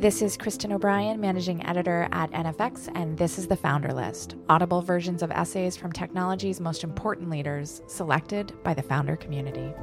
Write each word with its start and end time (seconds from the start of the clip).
This 0.00 0.22
is 0.22 0.38
Kristen 0.38 0.72
O'Brien, 0.72 1.20
managing 1.20 1.62
editor 1.66 2.08
at 2.10 2.30
NFX, 2.30 2.88
and 2.94 3.18
this 3.18 3.38
is 3.38 3.48
the 3.48 3.56
Founder 3.56 3.92
List 3.92 4.36
audible 4.48 4.80
versions 4.80 5.22
of 5.22 5.30
essays 5.30 5.76
from 5.76 5.92
technology's 5.92 6.58
most 6.58 6.82
important 6.84 7.28
leaders, 7.28 7.82
selected 7.86 8.54
by 8.64 8.72
the 8.72 8.82
founder 8.82 9.14
community. 9.14 9.74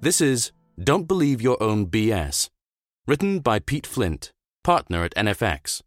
This 0.00 0.20
is 0.20 0.50
Don't 0.82 1.06
Believe 1.06 1.40
Your 1.40 1.62
Own 1.62 1.86
BS, 1.86 2.48
written 3.06 3.38
by 3.38 3.60
Pete 3.60 3.86
Flint, 3.86 4.32
partner 4.64 5.04
at 5.04 5.14
NFX. 5.14 5.80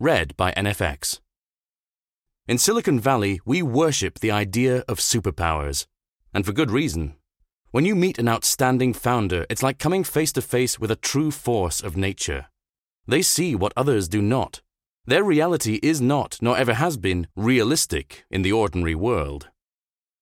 Read 0.00 0.34
by 0.38 0.52
NFX. 0.52 1.20
In 2.48 2.56
Silicon 2.56 2.98
Valley, 2.98 3.38
we 3.44 3.60
worship 3.60 4.20
the 4.20 4.30
idea 4.30 4.82
of 4.88 4.98
superpowers, 4.98 5.84
and 6.34 6.44
for 6.44 6.52
good 6.52 6.70
reason. 6.70 7.14
When 7.70 7.84
you 7.84 7.94
meet 7.94 8.18
an 8.18 8.28
outstanding 8.28 8.92
founder, 8.92 9.46
it's 9.48 9.62
like 9.62 9.78
coming 9.78 10.04
face 10.04 10.32
to 10.32 10.42
face 10.42 10.78
with 10.78 10.90
a 10.90 10.96
true 10.96 11.30
force 11.30 11.80
of 11.80 11.96
nature. 11.96 12.46
They 13.06 13.22
see 13.22 13.54
what 13.54 13.72
others 13.76 14.08
do 14.08 14.20
not. 14.20 14.60
Their 15.06 15.24
reality 15.24 15.80
is 15.82 16.00
not, 16.00 16.38
nor 16.40 16.56
ever 16.56 16.74
has 16.74 16.96
been, 16.96 17.26
realistic 17.36 18.24
in 18.30 18.42
the 18.42 18.52
ordinary 18.52 18.94
world. 18.94 19.48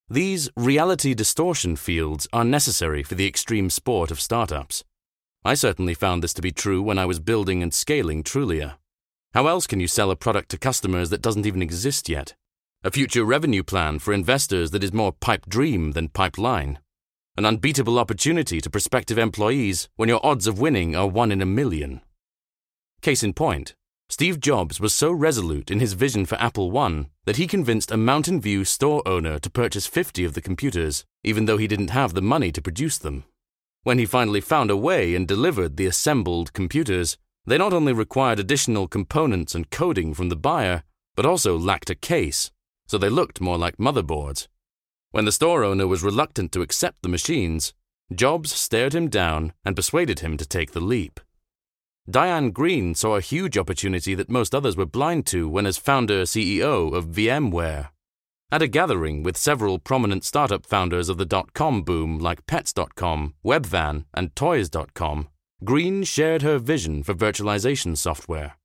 These 0.09 0.51
reality 0.57 1.15
distortion 1.15 1.77
fields 1.77 2.27
are 2.33 2.45
necessary 2.45 3.03
for 3.03 3.15
the 3.15 3.27
extreme 3.27 3.71
sport 3.71 4.11
of 4.11 4.21
startups. 4.21 4.85
I 5.45 5.55
certainly 5.55 5.95
found 5.95 6.23
this 6.23 6.35
to 6.35 6.43
be 6.43 6.53
true 6.53 6.83
when 6.83 6.99
I 6.99 7.07
was 7.07 7.21
building 7.21 7.63
and 7.63 7.73
scaling 7.73 8.23
Trulia. 8.23 8.77
How 9.35 9.47
else 9.47 9.67
can 9.67 9.81
you 9.81 9.89
sell 9.89 10.11
a 10.11 10.17
product 10.17 10.51
to 10.51 10.59
customers 10.59 11.11
that 11.11 11.23
doesn't 11.23 11.47
even 11.47 11.63
exist 11.63 12.09
yet? 12.09 12.35
A 12.85 12.91
future 12.91 13.25
revenue 13.25 13.63
plan 13.63 13.99
for 13.99 14.13
investors 14.13 14.73
that 14.73 14.83
is 14.83 14.93
more 14.93 15.13
pipe 15.13 15.47
dream 15.49 15.93
than 15.93 16.09
pipeline? 16.09 16.79
an 17.37 17.47
unbeatable 17.47 17.99
opportunity 17.99 18.61
to 18.61 18.69
prospective 18.69 19.17
employees 19.17 19.89
when 19.97 20.09
your 20.09 20.25
odds 20.25 20.47
of 20.47 20.61
winning 20.61 20.95
are 20.95 21.07
one 21.07 21.33
in 21.33 21.41
a 21.41 21.47
million. 21.47 22.03
Case 23.01 23.23
in 23.23 23.33
point, 23.33 23.75
Steve 24.11 24.39
Jobs 24.39 24.79
was 24.79 24.95
so 24.95 25.11
resolute 25.11 25.71
in 25.71 25.81
his 25.81 25.95
vision 25.95 26.27
for 26.27 26.35
Apple 26.35 26.71
One 26.71 27.07
that 27.25 27.37
he 27.37 27.47
convinced 27.47 27.91
a 27.91 27.97
Mountain 27.97 28.43
View 28.43 28.67
store 28.67 29.03
owner 29.07 29.39
to 29.39 29.51
purchase 29.51 29.87
50 29.87 30.25
of 30.25 30.35
the 30.35 30.43
computers, 30.43 31.07
even 31.25 31.47
though 31.47 31.57
he 31.57 31.67
didn't 31.67 31.89
have 31.89 32.13
the 32.13 32.21
money 32.21 32.53
to 32.53 32.61
produce 32.61 32.99
them. 32.99 33.25
When 33.83 33.99
he 33.99 34.05
finally 34.05 34.43
found 34.43 34.71
a 34.71 34.77
way 34.77 35.15
and 35.15 35.27
delivered 35.27 35.79
the 35.79 35.87
assembled 35.87 36.53
computers, 36.53 37.17
they 37.47 37.57
not 37.57 37.73
only 37.73 37.95
required 37.95 38.39
additional 38.39 38.87
components 38.89 39.55
and 39.55 39.71
coding 39.71 40.13
from 40.13 40.29
the 40.29 40.37
buyer, 40.37 40.83
but 41.17 41.25
also 41.25 41.57
lacked 41.57 41.89
a 41.89 41.95
case, 41.95 42.51
so 42.93 42.99
they 42.99 43.09
looked 43.09 43.41
more 43.41 43.57
like 43.57 43.79
motherboards. 43.79 44.49
When 45.13 45.25
the 45.25 45.33
store 45.33 45.65
owner 45.65 45.87
was 45.87 46.03
reluctant 46.03 46.53
to 46.53 46.61
accept 46.61 47.01
the 47.01 47.09
machines, 47.09 47.73
Jobs 48.15 48.53
stared 48.53 48.95
him 48.95 49.09
down 49.09 49.55
and 49.65 49.75
persuaded 49.75 50.19
him 50.19 50.37
to 50.37 50.45
take 50.45 50.73
the 50.73 50.81
leap. 50.81 51.19
Diane 52.11 52.51
Greene 52.51 52.95
saw 52.95 53.17
a 53.17 53.23
huge 53.23 53.57
opportunity 53.57 54.15
that 54.15 54.29
most 54.29 54.55
others 54.55 54.77
were 54.77 54.85
blind 54.85 55.25
to 55.29 55.49
when, 55.49 55.65
as 55.65 55.79
founder 55.79 56.25
CEO 56.25 56.93
of 56.93 57.07
VMware, 57.07 57.89
at 58.51 58.61
a 58.61 58.69
gathering 58.69 59.23
with 59.23 59.39
several 59.39 59.79
prominent 59.79 60.23
startup 60.23 60.67
founders 60.67 61.09
of 61.09 61.17
the 61.17 61.25
dot 61.25 61.55
com 61.55 61.83
boom 61.85 62.19
like 62.19 62.45
Pets.com, 62.47 63.33
Webvan, 63.43 64.05
and 64.13 64.37
Toys.com, 64.37 65.29
Greene 65.65 66.05
shared 66.05 66.43
her 66.43 66.59
vision 66.59 67.03
for 67.03 67.15
virtualization 67.15 67.97
software. 67.97 68.59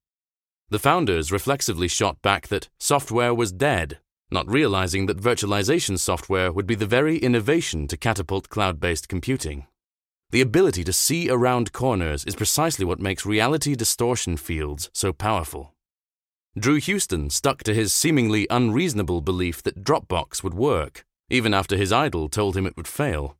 The 0.69 0.79
founders 0.79 1.31
reflexively 1.31 1.87
shot 1.87 2.21
back 2.21 2.49
that 2.49 2.67
software 2.77 3.33
was 3.33 3.53
dead 3.53 3.99
not 4.29 4.49
realizing 4.49 5.05
that 5.05 5.21
virtualization 5.21 5.97
software 5.97 6.51
would 6.51 6.67
be 6.67 6.75
the 6.75 6.85
very 6.85 7.17
innovation 7.17 7.87
to 7.87 7.97
catapult 7.97 8.49
cloud 8.49 8.79
based 8.79 9.07
computing. 9.07 9.67
The 10.31 10.41
ability 10.41 10.83
to 10.83 10.91
see 10.91 11.29
around 11.29 11.71
corners 11.71 12.25
is 12.25 12.35
precisely 12.35 12.83
what 12.83 12.99
makes 12.99 13.25
reality 13.25 13.75
distortion 13.75 14.35
fields 14.35 14.89
so 14.93 15.13
powerful. 15.13 15.73
Drew 16.59 16.75
Houston 16.75 17.29
stuck 17.29 17.63
to 17.63 17.73
his 17.73 17.93
seemingly 17.93 18.47
unreasonable 18.49 19.21
belief 19.21 19.63
that 19.63 19.83
Dropbox 19.83 20.43
would 20.43 20.53
work, 20.53 21.05
even 21.29 21.53
after 21.53 21.77
his 21.77 21.93
idol 21.93 22.27
told 22.27 22.57
him 22.57 22.65
it 22.65 22.75
would 22.75 22.87
fail. 22.87 23.37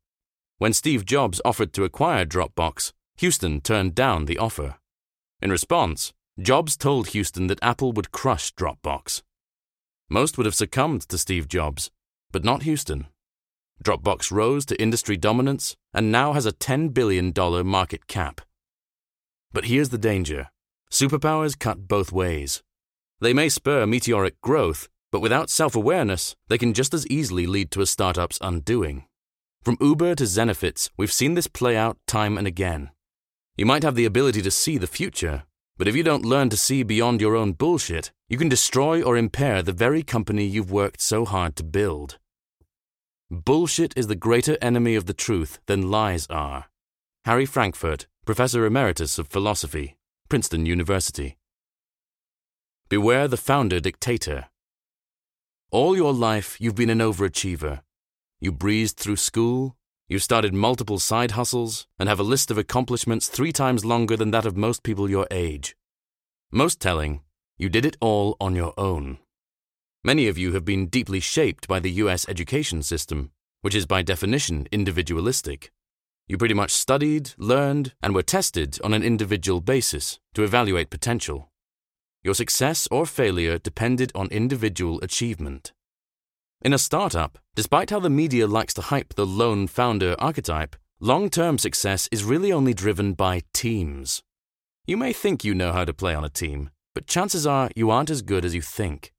When 0.60 0.72
Steve 0.72 1.06
Jobs 1.06 1.42
offered 1.44 1.74
to 1.74 1.84
acquire 1.84 2.26
Dropbox, 2.26 2.94
Houston 3.18 3.60
turned 3.60 3.94
down 3.94 4.26
the 4.26 4.38
offer. 4.38 4.76
In 5.42 5.52
response, 5.52 6.14
Jobs 6.40 6.78
told 6.78 7.10
Houston 7.10 7.48
that 7.48 7.60
Apple 7.62 7.92
would 7.92 8.12
crush 8.12 8.54
Dropbox. 8.54 9.24
Most 10.10 10.38
would 10.38 10.46
have 10.46 10.56
succumbed 10.56 11.02
to 11.10 11.18
Steve 11.18 11.48
Jobs, 11.48 11.92
but 12.32 12.46
not 12.46 12.64
Houston. 12.64 13.08
Dropbox 13.84 14.32
rose 14.32 14.66
to 14.68 14.82
industry 14.82 15.18
dominance 15.18 15.76
and 15.94 16.12
now 16.12 16.34
has 16.34 16.46
a 16.46 16.54
$10 16.54 16.94
billion 16.94 17.34
market 17.66 18.08
cap. 18.08 18.42
But 19.52 19.66
here's 19.66 19.90
the 19.90 19.98
danger 19.98 20.50
superpowers 20.92 21.60
cut 21.60 21.88
both 21.88 22.12
ways. 22.12 22.64
They 23.20 23.34
may 23.34 23.50
spur 23.50 23.86
meteoric 23.86 24.40
growth, 24.42 24.88
but 25.12 25.22
without 25.22 25.50
self 25.50 25.76
awareness, 25.76 26.36
they 26.48 26.58
can 26.58 26.74
just 26.74 26.94
as 26.94 27.08
easily 27.08 27.46
lead 27.46 27.72
to 27.72 27.82
a 27.82 27.86
startup's 27.86 28.40
undoing. 28.42 29.06
From 29.64 29.78
Uber 29.82 30.16
to 30.16 30.24
Zenefits, 30.24 30.90
we've 30.96 31.12
seen 31.12 31.34
this 31.34 31.48
play 31.48 31.76
out 31.76 31.98
time 32.08 32.38
and 32.38 32.48
again. 32.48 32.92
You 33.58 33.66
might 33.66 33.84
have 33.84 33.96
the 33.96 34.06
ability 34.06 34.42
to 34.44 34.52
see 34.52 34.78
the 34.78 34.88
future, 34.88 35.44
but 35.78 35.88
if 35.88 35.96
you 35.96 36.04
don't 36.04 36.26
learn 36.26 36.50
to 36.50 36.58
see 36.58 36.84
beyond 36.84 37.22
your 37.22 37.36
own 37.36 37.54
bullshit, 37.54 38.12
you 38.28 38.38
can 38.38 38.50
destroy 38.50 39.02
or 39.02 39.16
impair 39.16 39.62
the 39.62 39.72
very 39.72 40.04
company 40.04 40.46
you've 40.46 40.72
worked 40.72 41.02
so 41.02 41.24
hard 41.24 41.56
to 41.56 41.64
build. 41.64 42.18
Bullshit 43.30 43.94
is 43.96 44.08
the 44.08 44.16
greater 44.16 44.58
enemy 44.62 44.96
of 44.96 45.06
the 45.06 45.14
truth 45.14 45.60
than 45.68 45.92
lies 45.92 46.28
are. 46.30 46.66
Harry 47.26 47.46
Frankfurt, 47.46 48.08
Professor 48.26 48.66
Emeritus 48.66 49.20
of 49.20 49.28
Philosophy, 49.28 49.98
Princeton 50.30 50.66
University. 50.66 51.38
Beware 52.90 53.28
the 53.28 53.38
founder 53.38 53.80
dictator. 53.80 54.48
All 55.72 55.96
your 55.96 56.14
life, 56.14 56.60
you've 56.60 56.76
been 56.76 56.90
an 56.90 57.00
overachiever. 57.00 57.82
You 58.40 58.52
breezed 58.52 58.98
through 58.98 59.18
school, 59.18 59.77
you 60.10 60.20
started 60.20 60.54
multiple 60.54 61.00
side 61.00 61.32
hustles 61.32 61.86
and 62.00 62.08
have 62.08 62.20
a 62.20 62.24
list 62.24 62.50
of 62.50 62.58
accomplishments 62.58 63.28
three 63.28 63.52
times 63.52 63.84
longer 63.84 64.16
than 64.16 64.32
that 64.32 64.46
of 64.46 64.56
most 64.56 64.82
people 64.82 65.10
your 65.10 65.28
age. 65.32 65.76
Most 66.50 66.80
telling, 66.80 67.22
you 67.58 67.68
did 67.68 67.86
it 67.86 67.98
all 68.00 68.38
on 68.40 68.56
your 68.56 68.74
own. 68.78 69.18
Many 70.06 70.28
of 70.28 70.38
you 70.38 70.54
have 70.54 70.64
been 70.64 70.88
deeply 70.88 71.20
shaped 71.20 71.68
by 71.68 71.82
the 71.82 71.92
US 72.04 72.28
education 72.30 72.84
system, 72.84 73.32
which 73.62 73.76
is 73.76 73.86
by 73.86 74.02
definition 74.02 74.68
individualistic. 74.72 75.74
You 76.26 76.38
pretty 76.38 76.54
much 76.54 76.72
studied, 76.72 77.32
learned, 77.38 77.94
and 78.02 78.16
were 78.16 78.24
tested 78.24 78.80
on 78.84 78.94
an 78.94 79.04
individual 79.04 79.60
basis 79.60 80.20
to 80.36 80.44
evaluate 80.44 80.90
potential. 80.90 81.50
Your 82.24 82.34
success 82.34 82.88
or 82.90 83.06
failure 83.06 83.58
depended 83.58 84.14
on 84.16 84.28
individual 84.28 85.02
achievement. 85.02 85.74
In 86.64 86.74
a 86.74 86.80
startup, 86.80 87.38
despite 87.54 87.92
how 87.92 88.00
the 88.00 88.10
media 88.10 88.48
likes 88.48 88.74
to 88.74 88.82
hype 88.82 89.14
the 89.14 89.28
lone 89.28 89.68
founder 89.68 90.16
archetype, 90.18 90.76
long 91.00 91.30
term 91.30 91.60
success 91.60 92.10
is 92.12 92.24
really 92.24 92.52
only 92.52 92.74
driven 92.74 93.14
by 93.14 93.44
teams. 93.54 94.24
You 94.88 94.98
may 94.98 95.14
think 95.14 95.44
you 95.44 95.54
know 95.54 95.72
how 95.72 95.86
to 95.86 95.94
play 95.94 96.16
on 96.16 96.26
a 96.26 96.30
team, 96.30 96.72
but 96.96 97.06
chances 97.06 97.46
are 97.46 97.70
you 97.76 97.92
aren't 97.92 98.10
as 98.10 98.24
good 98.24 98.44
as 98.44 98.56
you 98.56 98.62
think. 98.62 99.14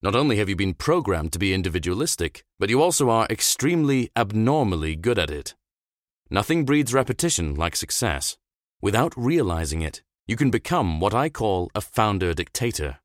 Not 0.00 0.14
only 0.14 0.36
have 0.36 0.48
you 0.48 0.54
been 0.54 0.74
programmed 0.74 1.32
to 1.32 1.40
be 1.40 1.52
individualistic, 1.52 2.44
but 2.60 2.70
you 2.70 2.80
also 2.80 3.10
are 3.10 3.26
extremely 3.28 4.10
abnormally 4.14 4.94
good 4.94 5.18
at 5.18 5.30
it. 5.30 5.56
Nothing 6.30 6.64
breeds 6.64 6.94
repetition 6.94 7.56
like 7.56 7.74
success. 7.74 8.36
Without 8.80 9.12
realizing 9.16 9.82
it, 9.82 10.02
you 10.28 10.36
can 10.36 10.50
become 10.50 11.00
what 11.00 11.14
I 11.14 11.30
call 11.30 11.68
a 11.74 11.80
founder 11.80 12.32
dictator. 12.32 12.98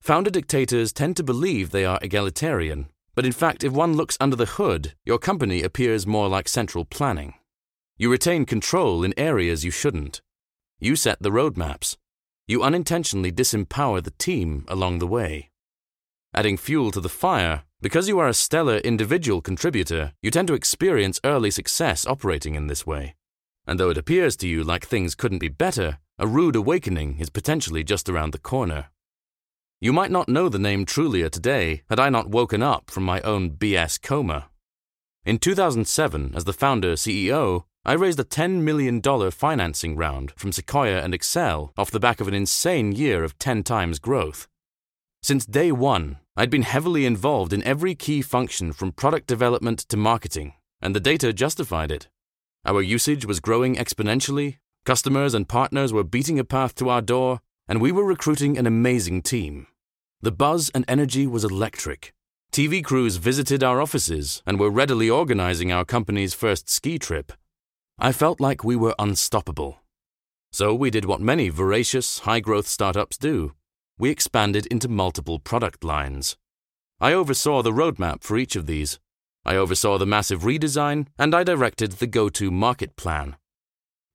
Founder 0.00 0.30
dictators 0.30 0.92
tend 0.92 1.16
to 1.16 1.22
believe 1.22 1.70
they 1.70 1.84
are 1.84 2.00
egalitarian 2.02 2.88
but 3.14 3.24
in 3.24 3.32
fact, 3.32 3.64
if 3.64 3.72
one 3.72 3.94
looks 3.94 4.16
under 4.20 4.36
the 4.36 4.46
hood, 4.46 4.94
your 5.04 5.18
company 5.18 5.62
appears 5.62 6.06
more 6.06 6.28
like 6.28 6.48
central 6.48 6.84
planning. 6.84 7.34
You 7.96 8.10
retain 8.10 8.44
control 8.44 9.04
in 9.04 9.14
areas 9.16 9.64
you 9.64 9.70
shouldn't. 9.70 10.20
You 10.80 10.96
set 10.96 11.22
the 11.22 11.30
roadmaps. 11.30 11.96
You 12.46 12.62
unintentionally 12.62 13.32
disempower 13.32 14.02
the 14.02 14.10
team 14.12 14.64
along 14.68 14.98
the 14.98 15.06
way. 15.06 15.50
Adding 16.34 16.56
fuel 16.56 16.90
to 16.90 17.00
the 17.00 17.08
fire, 17.08 17.62
because 17.80 18.08
you 18.08 18.18
are 18.18 18.28
a 18.28 18.34
stellar 18.34 18.78
individual 18.78 19.40
contributor, 19.40 20.12
you 20.20 20.30
tend 20.30 20.48
to 20.48 20.54
experience 20.54 21.20
early 21.22 21.50
success 21.50 22.06
operating 22.06 22.56
in 22.56 22.66
this 22.66 22.84
way. 22.84 23.14
And 23.66 23.78
though 23.78 23.90
it 23.90 23.98
appears 23.98 24.36
to 24.38 24.48
you 24.48 24.64
like 24.64 24.84
things 24.84 25.14
couldn't 25.14 25.38
be 25.38 25.48
better, 25.48 25.98
a 26.18 26.26
rude 26.26 26.56
awakening 26.56 27.18
is 27.20 27.30
potentially 27.30 27.84
just 27.84 28.08
around 28.08 28.32
the 28.32 28.38
corner. 28.38 28.86
You 29.84 29.92
might 29.92 30.10
not 30.10 30.30
know 30.30 30.48
the 30.48 30.58
name 30.58 30.86
Trulia 30.86 31.28
today 31.28 31.82
had 31.90 32.00
I 32.00 32.08
not 32.08 32.30
woken 32.30 32.62
up 32.62 32.90
from 32.90 33.02
my 33.04 33.20
own 33.20 33.50
BS 33.50 34.00
coma. 34.00 34.46
In 35.26 35.36
2007, 35.36 36.32
as 36.34 36.44
the 36.44 36.54
founder 36.54 36.94
CEO, 36.94 37.64
I 37.84 37.92
raised 37.92 38.18
a 38.18 38.24
$10 38.24 38.62
million 38.62 39.02
financing 39.30 39.94
round 39.94 40.32
from 40.36 40.52
Sequoia 40.52 41.02
and 41.02 41.12
Accel 41.12 41.72
off 41.76 41.90
the 41.90 42.00
back 42.00 42.22
of 42.22 42.28
an 42.28 42.32
insane 42.32 42.92
year 42.92 43.24
of 43.24 43.38
10 43.38 43.62
times 43.62 43.98
growth. 43.98 44.48
Since 45.22 45.44
day 45.44 45.70
one, 45.70 46.16
I'd 46.34 46.48
been 46.48 46.62
heavily 46.62 47.04
involved 47.04 47.52
in 47.52 47.62
every 47.64 47.94
key 47.94 48.22
function 48.22 48.72
from 48.72 48.90
product 48.90 49.26
development 49.26 49.80
to 49.90 49.98
marketing, 49.98 50.54
and 50.80 50.96
the 50.96 50.98
data 50.98 51.30
justified 51.30 51.92
it. 51.92 52.08
Our 52.64 52.80
usage 52.80 53.26
was 53.26 53.38
growing 53.38 53.76
exponentially, 53.76 54.56
customers 54.86 55.34
and 55.34 55.46
partners 55.46 55.92
were 55.92 56.04
beating 56.04 56.38
a 56.38 56.44
path 56.44 56.74
to 56.76 56.88
our 56.88 57.02
door, 57.02 57.40
and 57.68 57.82
we 57.82 57.92
were 57.92 58.06
recruiting 58.06 58.56
an 58.56 58.66
amazing 58.66 59.20
team. 59.20 59.66
The 60.24 60.32
buzz 60.32 60.70
and 60.74 60.86
energy 60.88 61.26
was 61.26 61.44
electric. 61.44 62.14
TV 62.50 62.82
crews 62.82 63.16
visited 63.16 63.62
our 63.62 63.78
offices 63.78 64.42
and 64.46 64.58
were 64.58 64.70
readily 64.70 65.10
organizing 65.10 65.70
our 65.70 65.84
company's 65.84 66.32
first 66.32 66.70
ski 66.70 66.98
trip. 66.98 67.30
I 67.98 68.10
felt 68.10 68.40
like 68.40 68.64
we 68.64 68.74
were 68.74 68.94
unstoppable. 68.98 69.80
So 70.50 70.74
we 70.74 70.88
did 70.88 71.04
what 71.04 71.20
many 71.20 71.50
voracious, 71.50 72.20
high 72.20 72.40
growth 72.40 72.66
startups 72.66 73.18
do 73.18 73.52
we 73.98 74.08
expanded 74.08 74.64
into 74.68 74.88
multiple 74.88 75.40
product 75.40 75.84
lines. 75.84 76.38
I 76.98 77.12
oversaw 77.12 77.60
the 77.60 77.70
roadmap 77.70 78.22
for 78.22 78.38
each 78.38 78.56
of 78.56 78.64
these. 78.64 78.98
I 79.44 79.56
oversaw 79.56 79.98
the 79.98 80.06
massive 80.06 80.40
redesign, 80.40 81.08
and 81.18 81.34
I 81.34 81.44
directed 81.44 81.92
the 81.92 82.06
go 82.06 82.30
to 82.30 82.50
market 82.50 82.96
plan. 82.96 83.36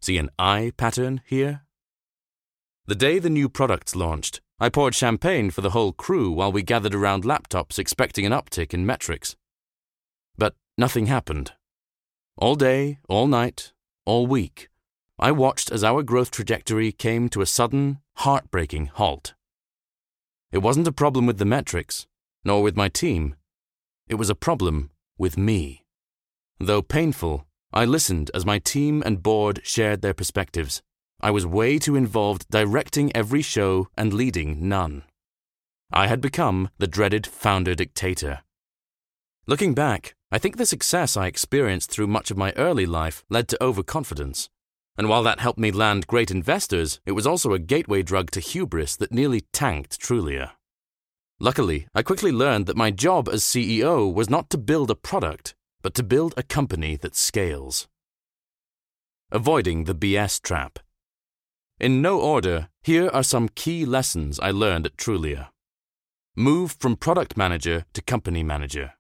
See 0.02 0.18
an 0.18 0.32
I 0.40 0.72
pattern 0.76 1.22
here? 1.28 1.62
The 2.88 2.96
day 2.96 3.20
the 3.20 3.30
new 3.30 3.48
products 3.48 3.96
launched, 3.96 4.42
I 4.62 4.68
poured 4.68 4.94
champagne 4.94 5.52
for 5.52 5.62
the 5.62 5.70
whole 5.70 5.94
crew 5.94 6.32
while 6.32 6.52
we 6.52 6.64
gathered 6.64 6.94
around 6.94 7.24
laptops 7.24 7.80
expecting 7.80 8.26
an 8.26 8.34
uptick 8.34 8.74
in 8.74 8.86
metrics. 8.86 9.38
But 10.38 10.56
nothing 10.78 11.06
happened. 11.06 11.54
All 12.38 12.56
day, 12.56 13.00
all 13.08 13.28
night, 13.28 13.72
all 14.06 14.28
week, 14.28 14.70
I 15.18 15.32
watched 15.32 15.72
as 15.72 15.84
our 15.84 16.04
growth 16.04 16.32
trajectory 16.32 16.92
came 16.92 17.30
to 17.30 17.42
a 17.42 17.46
sudden, 17.46 18.00
heartbreaking 18.18 18.88
halt. 18.88 19.34
It 20.52 20.60
wasn't 20.60 20.88
a 20.88 20.94
problem 20.94 21.26
with 21.26 21.38
the 21.38 21.46
metrics, 21.46 22.08
nor 22.44 22.62
with 22.62 22.76
my 22.76 22.90
team. 22.90 23.36
It 24.08 24.16
was 24.16 24.30
a 24.30 24.36
problem 24.36 24.92
with 25.18 25.38
me. 25.38 25.86
Though 26.60 26.82
painful, 26.82 27.46
I 27.72 27.86
listened 27.86 28.32
as 28.34 28.46
my 28.46 28.60
team 28.60 29.04
and 29.06 29.24
board 29.24 29.62
shared 29.64 30.02
their 30.02 30.14
perspectives. 30.14 30.82
I 31.22 31.32
was 31.32 31.46
way 31.46 31.80
too 31.80 31.96
involved 31.96 32.46
directing 32.50 33.16
every 33.16 33.42
show 33.42 33.88
and 33.98 34.14
leading 34.14 34.70
none. 34.70 35.04
I 35.92 36.08
had 36.08 36.22
become 36.22 36.70
the 36.78 36.88
dreaded 36.88 37.28
founder 37.28 37.76
dictator. 37.76 38.42
Looking 39.48 39.74
back, 39.74 40.16
I 40.32 40.38
think 40.38 40.58
the 40.58 40.66
success 40.66 41.18
I 41.18 41.28
experienced 41.28 41.92
through 41.92 42.08
much 42.08 42.30
of 42.30 42.38
my 42.38 42.54
early 42.56 42.86
life 42.86 43.24
led 43.30 43.48
to 43.50 43.64
overconfidence. 43.64 44.50
And 44.98 45.10
while 45.10 45.24
that 45.24 45.40
helped 45.40 45.60
me 45.60 45.72
land 45.72 46.08
great 46.08 46.30
investors, 46.30 47.00
it 47.06 47.14
was 47.14 47.26
also 47.26 47.54
a 47.54 47.60
gateway 47.60 48.04
drug 48.04 48.32
to 48.32 48.40
hubris 48.40 48.96
that 48.98 49.12
nearly 49.12 49.42
tanked 49.52 50.00
Trulia. 50.00 50.52
Luckily, 51.40 51.88
I 51.96 52.04
quickly 52.04 52.32
learned 52.32 52.66
that 52.68 52.78
my 52.78 52.92
job 52.92 53.28
as 53.28 53.44
CEO 53.44 54.14
was 54.14 54.30
not 54.30 54.50
to 54.52 54.58
build 54.58 54.92
a 54.92 54.96
product, 54.96 55.56
but 55.82 55.94
to 55.96 56.04
build 56.04 56.34
a 56.38 56.44
company 56.44 56.96
that 56.98 57.16
scales. 57.16 57.88
Avoiding 59.32 59.86
the 59.86 59.96
BS 59.96 60.42
trap. 60.42 60.80
In 61.80 62.02
no 62.02 62.20
order, 62.20 62.68
here 62.84 63.08
are 63.14 63.24
some 63.24 63.48
key 63.48 63.86
lessons 63.86 64.38
I 64.38 64.52
learned 64.52 64.86
at 64.86 64.98
Trulia. 64.98 65.48
Move 66.36 66.76
from 66.78 66.98
product 66.98 67.38
manager 67.38 67.86
to 67.94 68.02
company 68.02 68.44
manager. 68.44 68.96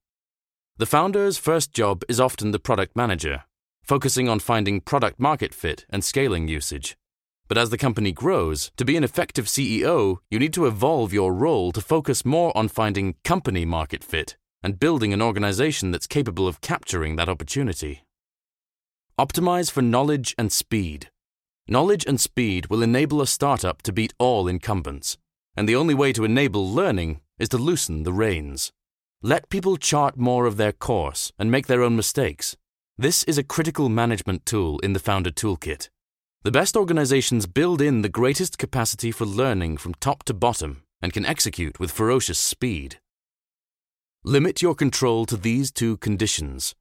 The 0.78 0.86
founder's 0.86 1.38
first 1.38 1.74
job 1.74 2.04
is 2.08 2.22
often 2.22 2.52
the 2.52 2.60
product 2.60 2.96
manager, 2.96 3.44
focusing 3.84 4.30
on 4.30 4.40
finding 4.40 4.80
product 4.80 5.20
market 5.20 5.54
fit 5.54 5.86
and 5.90 6.06
scaling 6.06 6.48
usage. 6.48 6.96
But 7.50 7.58
as 7.58 7.70
the 7.70 7.78
company 7.78 8.14
grows, 8.14 8.72
to 8.78 8.86
be 8.86 8.96
an 8.96 9.04
effective 9.04 9.48
CEO, 9.48 10.20
you 10.32 10.40
need 10.40 10.54
to 10.54 10.66
evolve 10.66 11.12
your 11.12 11.34
role 11.34 11.74
to 11.74 11.82
focus 11.82 12.24
more 12.24 12.56
on 12.56 12.70
finding 12.70 13.16
company 13.26 13.66
market 13.66 14.06
fit 14.06 14.38
and 14.64 14.80
building 14.80 15.12
an 15.12 15.22
organization 15.22 15.92
that's 15.92 16.08
capable 16.08 16.48
of 16.48 16.62
capturing 16.62 17.18
that 17.18 17.28
opportunity. 17.28 18.06
Optimize 19.20 19.70
for 19.70 19.82
knowledge 19.82 20.34
and 20.38 20.50
speed. 20.50 21.10
Knowledge 21.72 22.04
and 22.08 22.20
speed 22.20 22.66
will 22.72 22.82
enable 22.82 23.22
a 23.22 23.28
startup 23.28 23.84
to 23.84 23.94
beat 23.94 24.16
all 24.18 24.48
incumbents, 24.48 25.20
and 25.56 25.70
the 25.70 25.76
only 25.76 25.94
way 25.94 26.12
to 26.12 26.24
enable 26.24 26.68
learning 26.68 27.22
is 27.38 27.48
to 27.50 27.60
loosen 27.60 28.02
the 28.02 28.12
reins. 28.12 28.72
Let 29.22 29.50
people 29.50 29.78
chart 29.78 30.18
more 30.18 30.48
of 30.48 30.58
their 30.58 30.72
course 30.72 31.32
and 31.38 31.52
make 31.52 31.68
their 31.68 31.84
own 31.84 31.96
mistakes. 31.96 32.58
This 32.98 33.24
is 33.26 33.38
a 33.38 33.44
critical 33.44 33.88
management 33.88 34.48
tool 34.48 34.80
in 34.80 34.94
the 34.94 35.00
Founder 35.00 35.30
Toolkit. 35.30 35.90
The 36.42 36.52
best 36.52 36.76
organizations 36.76 37.46
build 37.46 37.84
in 37.84 38.02
the 38.02 38.10
greatest 38.10 38.58
capacity 38.58 39.12
for 39.12 39.26
learning 39.26 39.78
from 39.78 39.94
top 39.94 40.24
to 40.24 40.34
bottom 40.34 40.82
and 41.04 41.14
can 41.14 41.24
execute 41.24 41.80
with 41.80 41.92
ferocious 41.92 42.40
speed. 42.40 43.00
Limit 44.24 44.64
your 44.64 44.74
control 44.74 45.28
to 45.28 45.38
these 45.38 45.72
two 45.72 45.98
conditions 45.98 46.74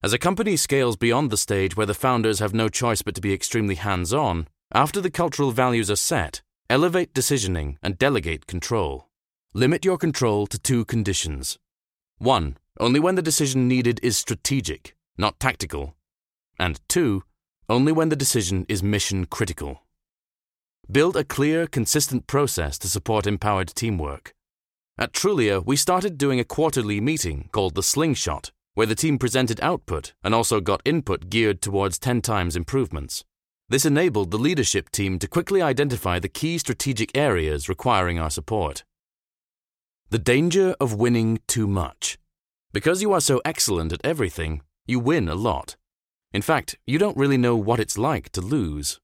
as 0.00 0.12
a 0.12 0.18
company 0.18 0.56
scales 0.56 0.96
beyond 0.96 1.28
the 1.28 1.36
stage 1.36 1.76
where 1.76 1.86
the 1.86 1.94
founders 1.94 2.38
have 2.38 2.54
no 2.54 2.68
choice 2.68 3.02
but 3.02 3.16
to 3.16 3.20
be 3.20 3.32
extremely 3.32 3.74
hands 3.74 4.14
on, 4.14 4.46
after 4.72 5.00
the 5.00 5.10
cultural 5.10 5.50
values 5.50 5.90
are 5.90 5.96
set, 5.96 6.40
elevate 6.70 7.12
decisioning 7.12 7.76
and 7.82 7.98
delegate 7.98 8.46
control. 8.46 9.08
Limit 9.54 9.84
your 9.84 9.98
control 9.98 10.46
to 10.46 10.58
two 10.58 10.84
conditions. 10.84 11.58
One, 12.18 12.58
only 12.78 13.00
when 13.00 13.16
the 13.16 13.22
decision 13.22 13.66
needed 13.66 13.98
is 14.00 14.16
strategic, 14.16 14.94
not 15.16 15.40
tactical. 15.40 15.96
And 16.60 16.80
two, 16.88 17.24
only 17.68 17.90
when 17.90 18.08
the 18.08 18.16
decision 18.16 18.66
is 18.68 18.84
mission 18.84 19.26
critical. 19.26 19.82
Build 20.88 21.16
a 21.16 21.24
clear, 21.24 21.66
consistent 21.66 22.28
process 22.28 22.78
to 22.78 22.88
support 22.88 23.26
empowered 23.26 23.74
teamwork. 23.74 24.32
At 24.96 25.12
Trulia, 25.12 25.64
we 25.64 25.74
started 25.74 26.18
doing 26.18 26.38
a 26.38 26.44
quarterly 26.44 27.00
meeting 27.00 27.48
called 27.52 27.74
the 27.74 27.82
Slingshot 27.82 28.52
where 28.78 28.86
the 28.86 28.94
team 28.94 29.18
presented 29.18 29.60
output 29.60 30.12
and 30.22 30.32
also 30.32 30.60
got 30.60 30.80
input 30.84 31.28
geared 31.28 31.60
towards 31.60 31.98
10 31.98 32.20
times 32.20 32.54
improvements. 32.54 33.24
This 33.68 33.84
enabled 33.84 34.30
the 34.30 34.38
leadership 34.38 34.90
team 34.92 35.18
to 35.18 35.26
quickly 35.26 35.60
identify 35.60 36.20
the 36.20 36.28
key 36.28 36.58
strategic 36.58 37.10
areas 37.18 37.68
requiring 37.68 38.20
our 38.20 38.30
support. 38.30 38.84
The 40.10 40.20
danger 40.20 40.76
of 40.78 40.94
winning 40.94 41.40
too 41.48 41.66
much. 41.66 42.18
Because 42.72 43.02
you 43.02 43.12
are 43.12 43.20
so 43.20 43.42
excellent 43.44 43.92
at 43.92 44.00
everything, 44.04 44.62
you 44.86 45.00
win 45.00 45.28
a 45.28 45.34
lot. 45.34 45.74
In 46.32 46.40
fact, 46.40 46.76
you 46.86 47.00
don't 47.00 47.16
really 47.16 47.36
know 47.36 47.56
what 47.56 47.80
it's 47.80 47.98
like 47.98 48.30
to 48.30 48.40
lose. 48.40 49.00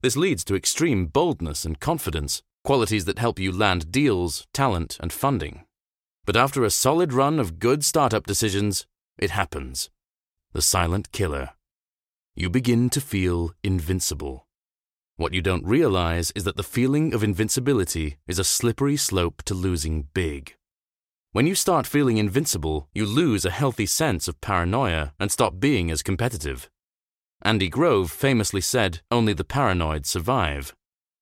This 0.00 0.16
leads 0.16 0.44
to 0.44 0.56
extreme 0.56 1.04
boldness 1.04 1.66
and 1.66 1.78
confidence, 1.78 2.40
qualities 2.64 3.04
that 3.04 3.18
help 3.18 3.38
you 3.38 3.52
land 3.52 3.92
deals, 3.92 4.46
talent, 4.54 4.96
and 4.98 5.12
funding. 5.12 5.66
But 6.24 6.36
after 6.36 6.64
a 6.64 6.70
solid 6.70 7.12
run 7.12 7.38
of 7.38 7.58
good 7.58 7.84
startup 7.84 8.26
decisions, 8.26 8.86
it 9.20 9.30
happens. 9.30 9.90
The 10.52 10.62
silent 10.62 11.12
killer. 11.12 11.50
You 12.34 12.50
begin 12.50 12.90
to 12.90 13.00
feel 13.00 13.52
invincible. 13.62 14.46
What 15.16 15.34
you 15.34 15.42
don't 15.42 15.66
realize 15.66 16.32
is 16.34 16.44
that 16.44 16.56
the 16.56 16.62
feeling 16.62 17.12
of 17.12 17.22
invincibility 17.22 18.16
is 18.26 18.38
a 18.38 18.44
slippery 18.44 18.96
slope 18.96 19.42
to 19.44 19.54
losing 19.54 20.08
big. 20.14 20.56
When 21.32 21.46
you 21.46 21.54
start 21.54 21.86
feeling 21.86 22.16
invincible, 22.16 22.88
you 22.94 23.04
lose 23.04 23.44
a 23.44 23.50
healthy 23.50 23.86
sense 23.86 24.26
of 24.26 24.40
paranoia 24.40 25.12
and 25.20 25.30
stop 25.30 25.60
being 25.60 25.90
as 25.90 26.02
competitive. 26.02 26.70
Andy 27.42 27.68
Grove 27.68 28.10
famously 28.10 28.62
said, 28.62 29.00
Only 29.10 29.34
the 29.34 29.44
paranoid 29.44 30.06
survive. 30.06 30.74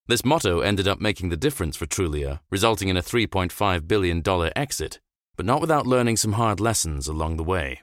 This 0.06 0.24
motto 0.24 0.60
ended 0.60 0.88
up 0.88 1.00
making 1.00 1.28
the 1.28 1.36
difference 1.36 1.76
for 1.76 1.86
Trulia, 1.86 2.40
resulting 2.50 2.88
in 2.88 2.96
a 2.96 3.02
$3.5 3.02 3.88
billion 3.88 4.22
exit, 4.56 5.00
but 5.36 5.44
not 5.44 5.60
without 5.60 5.86
learning 5.86 6.16
some 6.16 6.32
hard 6.32 6.60
lessons 6.60 7.08
along 7.08 7.36
the 7.36 7.44
way. 7.44 7.80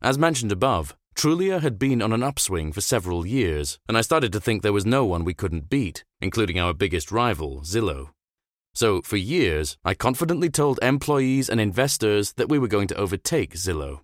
As 0.00 0.16
mentioned 0.16 0.52
above, 0.52 0.96
Trulia 1.16 1.60
had 1.60 1.78
been 1.78 2.00
on 2.00 2.12
an 2.12 2.22
upswing 2.22 2.72
for 2.72 2.80
several 2.80 3.26
years, 3.26 3.80
and 3.88 3.98
I 3.98 4.02
started 4.02 4.32
to 4.32 4.40
think 4.40 4.62
there 4.62 4.72
was 4.72 4.86
no 4.86 5.04
one 5.04 5.24
we 5.24 5.34
couldn't 5.34 5.68
beat, 5.68 6.04
including 6.20 6.60
our 6.60 6.72
biggest 6.72 7.10
rival, 7.10 7.62
Zillow. 7.62 8.10
So, 8.74 9.02
for 9.02 9.16
years, 9.16 9.76
I 9.84 9.94
confidently 9.94 10.50
told 10.50 10.78
employees 10.80 11.48
and 11.48 11.60
investors 11.60 12.34
that 12.34 12.48
we 12.48 12.60
were 12.60 12.68
going 12.68 12.86
to 12.88 12.96
overtake 12.96 13.54
Zillow. 13.54 14.02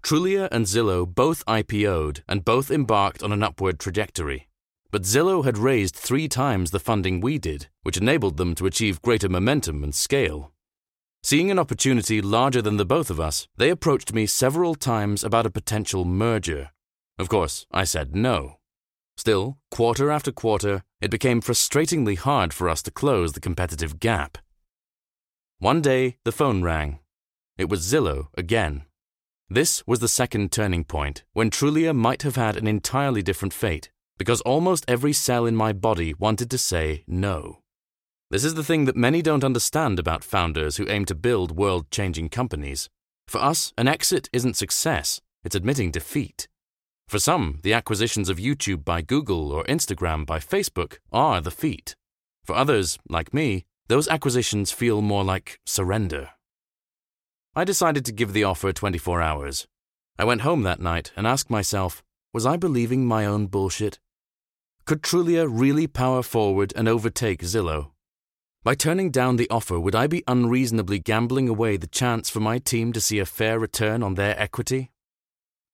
Trulia 0.00 0.46
and 0.52 0.66
Zillow 0.66 1.04
both 1.12 1.44
IPO'd 1.46 2.22
and 2.28 2.44
both 2.44 2.70
embarked 2.70 3.24
on 3.24 3.32
an 3.32 3.42
upward 3.42 3.80
trajectory. 3.80 4.46
But 4.92 5.02
Zillow 5.02 5.44
had 5.44 5.58
raised 5.58 5.96
three 5.96 6.28
times 6.28 6.70
the 6.70 6.78
funding 6.78 7.20
we 7.20 7.38
did, 7.38 7.66
which 7.82 7.96
enabled 7.96 8.36
them 8.36 8.54
to 8.54 8.66
achieve 8.66 9.02
greater 9.02 9.28
momentum 9.28 9.82
and 9.82 9.92
scale. 9.92 10.52
Seeing 11.22 11.50
an 11.50 11.58
opportunity 11.58 12.20
larger 12.20 12.62
than 12.62 12.76
the 12.76 12.84
both 12.84 13.10
of 13.10 13.18
us, 13.18 13.48
they 13.56 13.70
approached 13.70 14.12
me 14.12 14.26
several 14.26 14.74
times 14.74 15.24
about 15.24 15.46
a 15.46 15.50
potential 15.50 16.04
merger. 16.04 16.70
Of 17.18 17.28
course, 17.28 17.66
I 17.72 17.84
said 17.84 18.14
no. 18.14 18.58
Still, 19.16 19.58
quarter 19.70 20.10
after 20.10 20.30
quarter, 20.30 20.82
it 21.00 21.10
became 21.10 21.40
frustratingly 21.40 22.16
hard 22.18 22.52
for 22.52 22.68
us 22.68 22.82
to 22.82 22.90
close 22.90 23.32
the 23.32 23.40
competitive 23.40 23.98
gap. 23.98 24.38
One 25.58 25.80
day, 25.80 26.18
the 26.24 26.32
phone 26.32 26.62
rang. 26.62 26.98
It 27.56 27.70
was 27.70 27.80
Zillow 27.80 28.28
again. 28.36 28.84
This 29.48 29.86
was 29.86 30.00
the 30.00 30.08
second 30.08 30.52
turning 30.52 30.84
point, 30.84 31.24
when 31.32 31.50
Trulia 31.50 31.94
might 31.94 32.22
have 32.22 32.36
had 32.36 32.56
an 32.56 32.66
entirely 32.66 33.22
different 33.22 33.54
fate, 33.54 33.90
because 34.18 34.40
almost 34.42 34.84
every 34.86 35.12
cell 35.12 35.46
in 35.46 35.56
my 35.56 35.72
body 35.72 36.12
wanted 36.14 36.50
to 36.50 36.58
say 36.58 37.04
no. 37.06 37.62
This 38.28 38.42
is 38.42 38.54
the 38.54 38.64
thing 38.64 38.86
that 38.86 38.96
many 38.96 39.22
don't 39.22 39.44
understand 39.44 40.00
about 40.00 40.24
founders 40.24 40.78
who 40.78 40.88
aim 40.88 41.04
to 41.04 41.14
build 41.14 41.56
world 41.56 41.92
changing 41.92 42.28
companies. 42.28 42.88
For 43.28 43.38
us, 43.38 43.72
an 43.78 43.86
exit 43.86 44.28
isn't 44.32 44.56
success, 44.56 45.20
it's 45.44 45.54
admitting 45.54 45.92
defeat. 45.92 46.48
For 47.06 47.20
some, 47.20 47.60
the 47.62 47.72
acquisitions 47.72 48.28
of 48.28 48.38
YouTube 48.38 48.84
by 48.84 49.00
Google 49.00 49.52
or 49.52 49.62
Instagram 49.64 50.26
by 50.26 50.40
Facebook 50.40 50.98
are 51.12 51.40
the 51.40 51.52
feat. 51.52 51.94
For 52.44 52.56
others, 52.56 52.98
like 53.08 53.32
me, 53.32 53.64
those 53.86 54.08
acquisitions 54.08 54.72
feel 54.72 55.02
more 55.02 55.22
like 55.22 55.60
surrender. 55.64 56.30
I 57.54 57.62
decided 57.62 58.04
to 58.06 58.12
give 58.12 58.32
the 58.32 58.42
offer 58.42 58.72
24 58.72 59.22
hours. 59.22 59.68
I 60.18 60.24
went 60.24 60.40
home 60.40 60.64
that 60.64 60.80
night 60.80 61.12
and 61.16 61.28
asked 61.28 61.48
myself, 61.48 62.02
was 62.34 62.44
I 62.44 62.56
believing 62.56 63.06
my 63.06 63.24
own 63.24 63.46
bullshit? 63.46 64.00
Could 64.84 65.02
Trulia 65.02 65.46
really 65.48 65.86
power 65.86 66.24
forward 66.24 66.72
and 66.74 66.88
overtake 66.88 67.42
Zillow? 67.42 67.92
By 68.66 68.74
turning 68.74 69.12
down 69.12 69.36
the 69.36 69.48
offer, 69.48 69.78
would 69.78 69.94
I 69.94 70.08
be 70.08 70.24
unreasonably 70.26 70.98
gambling 70.98 71.48
away 71.48 71.76
the 71.76 71.86
chance 71.86 72.28
for 72.28 72.40
my 72.40 72.58
team 72.58 72.92
to 72.94 73.00
see 73.00 73.20
a 73.20 73.24
fair 73.24 73.60
return 73.60 74.02
on 74.02 74.14
their 74.14 74.36
equity? 74.36 74.90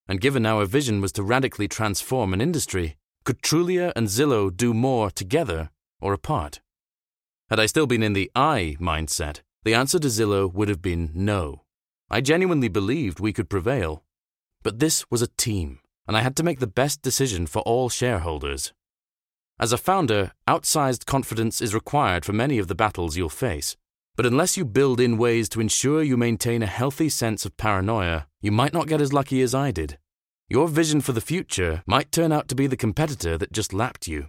And 0.06 0.20
given 0.20 0.44
our 0.44 0.66
vision 0.66 1.00
was 1.00 1.10
to 1.12 1.22
radically 1.22 1.68
transform 1.68 2.34
an 2.34 2.42
industry, 2.42 2.98
could 3.24 3.40
Trulia 3.40 3.94
and 3.96 4.08
Zillow 4.08 4.54
do 4.54 4.74
more 4.74 5.10
together 5.10 5.70
or 6.02 6.12
apart? 6.12 6.60
Had 7.48 7.58
I 7.58 7.64
still 7.64 7.86
been 7.86 8.02
in 8.02 8.12
the 8.12 8.30
I 8.34 8.76
mindset, 8.78 9.40
the 9.62 9.72
answer 9.72 9.98
to 9.98 10.08
Zillow 10.08 10.52
would 10.52 10.68
have 10.68 10.82
been 10.82 11.12
no. 11.14 11.62
I 12.10 12.20
genuinely 12.20 12.68
believed 12.68 13.20
we 13.20 13.32
could 13.32 13.48
prevail. 13.48 14.04
But 14.62 14.80
this 14.80 15.10
was 15.10 15.22
a 15.22 15.28
team, 15.38 15.80
and 16.06 16.14
I 16.14 16.20
had 16.20 16.36
to 16.36 16.42
make 16.42 16.60
the 16.60 16.66
best 16.66 17.00
decision 17.00 17.46
for 17.46 17.62
all 17.62 17.88
shareholders. 17.88 18.74
As 19.58 19.72
a 19.72 19.78
founder, 19.78 20.32
outsized 20.48 21.06
confidence 21.06 21.60
is 21.60 21.74
required 21.74 22.24
for 22.24 22.32
many 22.32 22.58
of 22.58 22.68
the 22.68 22.74
battles 22.74 23.16
you'll 23.16 23.28
face. 23.28 23.76
But 24.16 24.26
unless 24.26 24.56
you 24.56 24.64
build 24.64 25.00
in 25.00 25.16
ways 25.16 25.48
to 25.50 25.60
ensure 25.60 26.02
you 26.02 26.16
maintain 26.16 26.62
a 26.62 26.66
healthy 26.66 27.08
sense 27.08 27.46
of 27.46 27.56
paranoia, 27.56 28.26
you 28.40 28.52
might 28.52 28.72
not 28.74 28.88
get 28.88 29.00
as 29.00 29.12
lucky 29.12 29.40
as 29.40 29.54
I 29.54 29.70
did. 29.70 29.98
Your 30.48 30.68
vision 30.68 31.00
for 31.00 31.12
the 31.12 31.20
future 31.20 31.82
might 31.86 32.12
turn 32.12 32.30
out 32.32 32.48
to 32.48 32.54
be 32.54 32.66
the 32.66 32.76
competitor 32.76 33.38
that 33.38 33.52
just 33.52 33.72
lapped 33.72 34.06
you. 34.06 34.26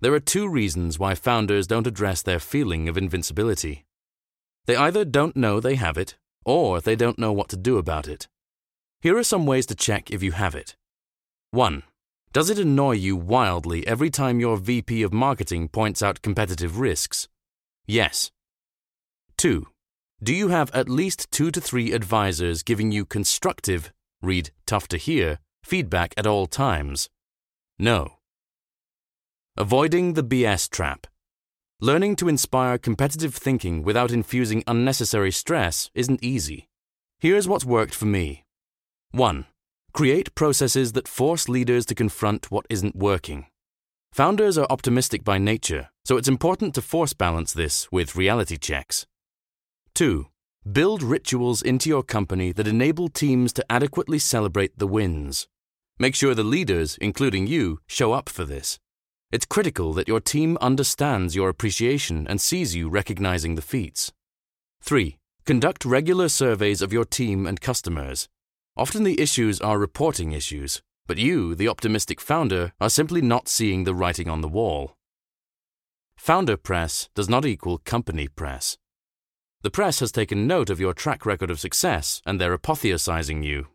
There 0.00 0.12
are 0.12 0.20
two 0.20 0.48
reasons 0.48 0.98
why 0.98 1.14
founders 1.14 1.66
don't 1.66 1.86
address 1.86 2.22
their 2.22 2.40
feeling 2.40 2.88
of 2.88 2.98
invincibility. 2.98 3.86
They 4.66 4.76
either 4.76 5.04
don't 5.04 5.36
know 5.36 5.58
they 5.58 5.76
have 5.76 5.96
it, 5.96 6.16
or 6.44 6.80
they 6.80 6.96
don't 6.96 7.18
know 7.18 7.32
what 7.32 7.48
to 7.50 7.56
do 7.56 7.78
about 7.78 8.08
it. 8.08 8.28
Here 9.00 9.16
are 9.16 9.24
some 9.24 9.46
ways 9.46 9.64
to 9.66 9.74
check 9.74 10.10
if 10.10 10.22
you 10.22 10.32
have 10.32 10.54
it. 10.54 10.76
1. 11.52 11.82
Does 12.32 12.48
it 12.48 12.58
annoy 12.58 12.92
you 12.92 13.14
wildly 13.14 13.86
every 13.86 14.08
time 14.08 14.40
your 14.40 14.56
VP 14.56 15.02
of 15.02 15.12
marketing 15.12 15.68
points 15.68 16.02
out 16.02 16.22
competitive 16.22 16.78
risks? 16.78 17.28
Yes. 17.86 18.30
2. 19.36 19.66
Do 20.22 20.34
you 20.34 20.48
have 20.48 20.70
at 20.70 20.88
least 20.88 21.30
two 21.30 21.50
to 21.50 21.60
three 21.60 21.92
advisors 21.92 22.62
giving 22.62 22.90
you 22.90 23.04
constructive, 23.04 23.92
read 24.22 24.50
tough 24.64 24.88
to 24.88 24.96
hear, 24.96 25.40
feedback 25.62 26.14
at 26.16 26.26
all 26.26 26.46
times? 26.46 27.10
No. 27.78 28.14
Avoiding 29.58 30.14
the 30.14 30.24
BS 30.24 30.70
trap. 30.70 31.06
Learning 31.82 32.16
to 32.16 32.30
inspire 32.30 32.78
competitive 32.78 33.34
thinking 33.34 33.82
without 33.82 34.10
infusing 34.10 34.64
unnecessary 34.66 35.32
stress 35.32 35.90
isn't 35.94 36.24
easy. 36.24 36.70
Here's 37.18 37.46
what's 37.46 37.66
worked 37.66 37.94
for 37.94 38.06
me 38.06 38.46
1. 39.10 39.44
Create 39.92 40.34
processes 40.34 40.92
that 40.92 41.06
force 41.06 41.50
leaders 41.50 41.84
to 41.84 41.94
confront 41.94 42.50
what 42.50 42.64
isn't 42.70 42.96
working. 42.96 43.46
Founders 44.12 44.56
are 44.56 44.66
optimistic 44.70 45.22
by 45.22 45.36
nature, 45.36 45.90
so 46.02 46.16
it's 46.16 46.28
important 46.28 46.74
to 46.74 46.80
force 46.80 47.12
balance 47.12 47.52
this 47.52 47.92
with 47.92 48.16
reality 48.16 48.56
checks. 48.56 49.06
2. 49.94 50.28
Build 50.70 51.02
rituals 51.02 51.60
into 51.60 51.90
your 51.90 52.02
company 52.02 52.52
that 52.52 52.66
enable 52.66 53.10
teams 53.10 53.52
to 53.52 53.64
adequately 53.70 54.18
celebrate 54.18 54.78
the 54.78 54.86
wins. 54.86 55.46
Make 55.98 56.14
sure 56.14 56.34
the 56.34 56.42
leaders, 56.42 56.96
including 56.98 57.46
you, 57.46 57.80
show 57.86 58.12
up 58.12 58.30
for 58.30 58.44
this. 58.44 58.78
It's 59.30 59.44
critical 59.44 59.92
that 59.92 60.08
your 60.08 60.20
team 60.20 60.56
understands 60.62 61.36
your 61.36 61.50
appreciation 61.50 62.26
and 62.28 62.40
sees 62.40 62.74
you 62.74 62.88
recognizing 62.88 63.56
the 63.56 63.62
feats. 63.62 64.10
3. 64.80 65.18
Conduct 65.44 65.84
regular 65.84 66.30
surveys 66.30 66.80
of 66.80 66.94
your 66.94 67.04
team 67.04 67.46
and 67.46 67.60
customers. 67.60 68.28
Often 68.76 69.04
the 69.04 69.20
issues 69.20 69.60
are 69.60 69.78
reporting 69.78 70.32
issues, 70.32 70.80
but 71.06 71.18
you, 71.18 71.54
the 71.54 71.68
optimistic 71.68 72.20
founder, 72.20 72.72
are 72.80 72.88
simply 72.88 73.20
not 73.20 73.48
seeing 73.48 73.84
the 73.84 73.94
writing 73.94 74.30
on 74.30 74.40
the 74.40 74.48
wall. 74.48 74.96
Founder 76.16 76.56
press 76.56 77.08
does 77.14 77.28
not 77.28 77.44
equal 77.44 77.78
company 77.78 78.28
press. 78.28 78.78
The 79.62 79.70
press 79.70 80.00
has 80.00 80.10
taken 80.10 80.46
note 80.46 80.70
of 80.70 80.80
your 80.80 80.94
track 80.94 81.26
record 81.26 81.50
of 81.50 81.60
success 81.60 82.22
and 82.24 82.40
they're 82.40 82.56
apotheosizing 82.56 83.44
you. 83.44 83.68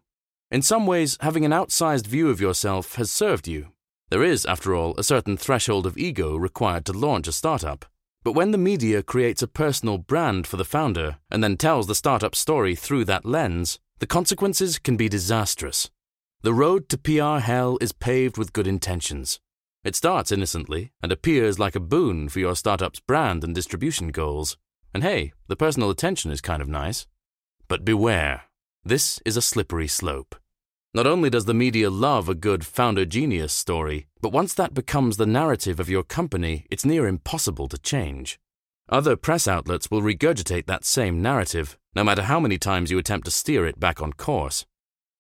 In 0.50 0.62
some 0.62 0.88
ways, 0.88 1.18
having 1.22 1.46
an 1.46 1.52
outsized 1.52 2.08
view 2.08 2.30
of 2.30 2.42
yourself 2.42 2.96
has 2.96 3.12
served 3.12 3.48
you. 3.48 3.68
There 4.10 4.24
is, 4.24 4.46
after 4.46 4.74
all, 4.74 4.96
a 4.98 5.04
certain 5.04 5.38
threshold 5.38 5.86
of 5.86 5.98
ego 5.98 6.36
required 6.36 6.86
to 6.86 6.94
launch 6.94 7.28
a 7.28 7.34
startup. 7.34 7.86
But 8.24 8.32
when 8.32 8.52
the 8.52 8.58
media 8.58 9.04
creates 9.04 9.42
a 9.42 9.48
personal 9.48 9.98
brand 9.98 10.48
for 10.48 10.58
the 10.58 10.66
founder 10.66 11.18
and 11.30 11.44
then 11.44 11.58
tells 11.58 11.88
the 11.88 11.96
startup 11.96 12.34
story 12.34 12.76
through 12.76 13.06
that 13.06 13.26
lens, 13.26 13.80
the 14.00 14.08
consequences 14.08 14.78
can 14.78 14.96
be 14.96 15.10
disastrous. 15.10 15.90
The 16.42 16.54
road 16.54 16.88
to 16.90 16.98
PR 16.98 17.40
hell 17.40 17.78
is 17.82 17.92
paved 17.92 18.38
with 18.38 18.54
good 18.54 18.68
intentions. 18.68 19.40
It 19.84 19.96
starts 19.96 20.32
innocently 20.32 20.92
and 21.02 21.12
appears 21.12 21.58
like 21.58 21.76
a 21.76 21.80
boon 21.80 22.30
for 22.30 22.40
your 22.40 22.56
startup's 22.56 23.00
brand 23.00 23.44
and 23.44 23.56
distribution 23.56 24.10
goals. 24.10 24.56
And 24.94 25.04
hey, 25.04 25.34
the 25.48 25.56
personal 25.56 25.90
attention 25.90 26.30
is 26.30 26.42
kind 26.42 26.62
of 26.62 26.68
nice. 26.68 27.08
But 27.68 27.84
beware, 27.84 28.44
this 28.84 29.20
is 29.26 29.36
a 29.36 29.42
slippery 29.42 29.88
slope. 29.88 30.36
Not 30.94 31.08
only 31.08 31.30
does 31.30 31.46
the 31.46 31.54
media 31.54 31.90
love 31.90 32.30
a 32.30 32.36
good 32.36 32.66
founder 32.66 33.06
genius 33.06 33.52
story, 33.52 34.08
but 34.22 34.32
once 34.32 34.54
that 34.54 34.74
becomes 34.74 35.18
the 35.18 35.26
narrative 35.26 35.80
of 35.80 35.90
your 35.90 36.04
company, 36.04 36.66
it's 36.70 36.86
near 36.86 37.08
impossible 37.08 37.68
to 37.70 37.78
change. 37.78 38.40
Other 38.90 39.18
press 39.18 39.48
outlets 39.48 39.92
will 39.92 40.02
regurgitate 40.02 40.66
that 40.68 40.86
same 40.86 41.22
narrative, 41.22 41.78
no 41.94 42.06
matter 42.06 42.24
how 42.24 42.40
many 42.40 42.58
times 42.58 42.90
you 42.90 42.98
attempt 42.98 43.26
to 43.26 43.32
steer 43.32 43.66
it 43.66 43.80
back 43.80 44.02
on 44.02 44.14
course. 44.14 44.66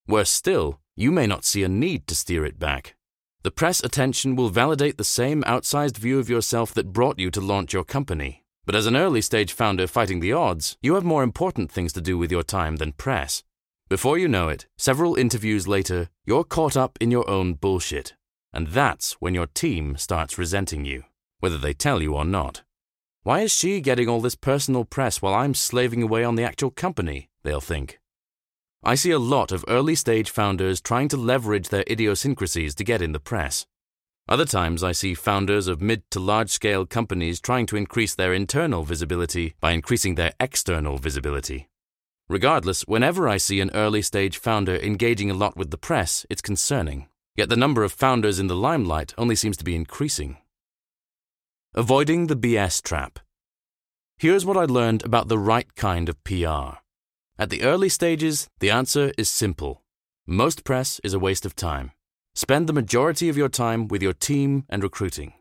Worse 0.08 0.32
still, 0.32 0.80
you 0.96 1.12
may 1.12 1.28
not 1.28 1.44
see 1.44 1.64
a 1.64 1.70
need 1.70 2.08
to 2.08 2.16
steer 2.16 2.46
it 2.46 2.58
back. 2.58 2.96
The 3.44 3.52
press 3.52 3.84
attention 3.84 4.38
will 4.38 4.50
validate 4.50 4.98
the 4.98 5.04
same 5.04 5.44
outsized 5.44 5.98
view 5.98 6.18
of 6.18 6.30
yourself 6.30 6.74
that 6.76 6.94
brought 6.94 7.20
you 7.20 7.30
to 7.32 7.42
launch 7.42 7.74
your 7.74 7.84
company. 7.84 8.46
But 8.66 8.76
as 8.76 8.86
an 8.86 8.96
early 8.96 9.22
stage 9.22 9.52
founder 9.52 9.86
fighting 9.86 10.22
the 10.22 10.34
odds, 10.34 10.78
you 10.82 10.96
have 10.96 11.04
more 11.04 11.24
important 11.24 11.70
things 11.70 11.92
to 11.94 12.02
do 12.02 12.18
with 12.18 12.32
your 12.32 12.44
time 12.44 12.78
than 12.78 12.94
press. 12.94 13.44
Before 13.90 14.18
you 14.18 14.28
know 14.28 14.48
it, 14.48 14.66
several 14.78 15.16
interviews 15.16 15.68
later, 15.68 16.10
you're 16.26 16.44
caught 16.44 16.76
up 16.78 16.98
in 17.02 17.12
your 17.12 17.30
own 17.30 17.54
bullshit. 17.54 18.16
And 18.54 18.68
that's 18.68 19.14
when 19.20 19.34
your 19.34 19.48
team 19.48 19.98
starts 19.98 20.38
resenting 20.38 20.84
you, 20.86 21.04
whether 21.40 21.58
they 21.58 21.74
tell 21.74 22.02
you 22.02 22.16
or 22.16 22.26
not. 22.26 22.64
Why 23.28 23.42
is 23.42 23.52
she 23.52 23.82
getting 23.82 24.08
all 24.08 24.22
this 24.22 24.36
personal 24.36 24.86
press 24.86 25.22
while 25.22 25.34
I'm 25.34 25.54
slaving 25.54 26.02
away 26.02 26.24
on 26.24 26.36
the 26.36 26.46
actual 26.46 26.72
company? 26.72 27.28
They'll 27.44 27.60
think. 27.60 28.00
I 28.86 28.96
see 28.96 29.12
a 29.12 29.20
lot 29.20 29.52
of 29.52 29.66
early 29.68 29.96
stage 29.96 30.30
founders 30.30 30.80
trying 30.80 31.10
to 31.10 31.18
leverage 31.18 31.68
their 31.68 31.84
idiosyncrasies 31.92 32.74
to 32.76 32.86
get 32.86 33.02
in 33.02 33.12
the 33.12 33.20
press. 33.20 33.66
Other 34.30 34.46
times, 34.46 34.82
I 34.82 34.94
see 34.94 35.14
founders 35.14 35.68
of 35.68 35.82
mid 35.82 36.10
to 36.12 36.22
large 36.22 36.50
scale 36.50 36.86
companies 36.86 37.42
trying 37.42 37.66
to 37.66 37.76
increase 37.76 38.16
their 38.16 38.34
internal 38.34 38.84
visibility 38.84 39.56
by 39.60 39.74
increasing 39.74 40.16
their 40.16 40.32
external 40.40 40.98
visibility. 40.98 41.68
Regardless, 42.30 42.84
whenever 42.84 43.28
I 43.28 43.36
see 43.36 43.60
an 43.60 43.72
early 43.74 44.04
stage 44.04 44.38
founder 44.38 44.78
engaging 44.78 45.30
a 45.30 45.34
lot 45.34 45.58
with 45.58 45.72
the 45.72 45.78
press, 45.78 46.26
it's 46.30 46.42
concerning. 46.42 47.08
Yet 47.36 47.50
the 47.50 47.58
number 47.58 47.84
of 47.84 47.92
founders 47.92 48.40
in 48.40 48.48
the 48.48 48.56
limelight 48.56 49.14
only 49.18 49.36
seems 49.36 49.58
to 49.58 49.66
be 49.66 49.76
increasing. 49.76 50.38
Avoiding 51.78 52.26
the 52.26 52.36
BS 52.36 52.82
trap. 52.82 53.20
Here's 54.18 54.44
what 54.44 54.58
I 54.58 54.66
learned 54.66 55.06
about 55.06 55.28
the 55.28 55.38
right 55.38 55.68
kind 55.76 56.10
of 56.10 56.24
PR. 56.24 56.80
At 57.38 57.52
the 57.52 57.62
early 57.62 57.88
stages, 57.88 58.48
the 58.58 58.72
answer 58.72 59.12
is 59.16 59.30
simple. 59.30 59.84
Most 60.26 60.64
press 60.64 61.00
is 61.04 61.14
a 61.14 61.20
waste 61.20 61.46
of 61.46 61.56
time. 61.56 61.92
Spend 62.34 62.66
the 62.66 62.74
majority 62.74 63.30
of 63.30 63.38
your 63.38 63.48
time 63.48 63.88
with 63.88 64.02
your 64.02 64.14
team 64.14 64.66
and 64.70 64.82
recruiting. 64.82 65.34